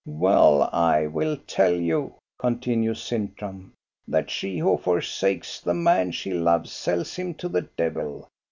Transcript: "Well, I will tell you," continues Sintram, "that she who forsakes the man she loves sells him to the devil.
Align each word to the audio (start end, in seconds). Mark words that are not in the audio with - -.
"Well, 0.07 0.67
I 0.73 1.05
will 1.05 1.37
tell 1.45 1.75
you," 1.75 2.15
continues 2.39 3.03
Sintram, 3.03 3.73
"that 4.07 4.31
she 4.31 4.57
who 4.57 4.75
forsakes 4.77 5.61
the 5.61 5.75
man 5.75 6.09
she 6.09 6.33
loves 6.33 6.71
sells 6.71 7.17
him 7.17 7.35
to 7.35 7.47
the 7.47 7.61
devil. 7.77 8.27